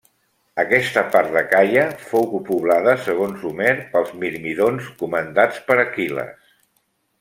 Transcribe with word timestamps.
Aquesta 0.61 1.03
part 1.15 1.29
d'Acaia 1.35 1.83
fou 2.07 2.25
poblada, 2.49 2.97
segons 3.09 3.47
Homer, 3.53 3.77
pels 3.95 4.13
mirmídons, 4.25 4.93
comandats 5.05 5.65
per 5.71 5.83
Aquil·les. 5.89 6.55